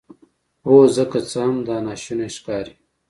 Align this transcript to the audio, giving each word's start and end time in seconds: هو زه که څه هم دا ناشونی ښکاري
هو 0.65 0.77
زه 0.95 1.03
که 1.11 1.19
څه 1.29 1.39
هم 1.47 1.57
دا 1.67 1.77
ناشونی 1.85 2.29
ښکاري 2.35 2.73